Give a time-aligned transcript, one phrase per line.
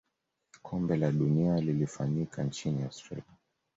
[0.61, 3.37] kombe la dunia lilifanyika nchini australia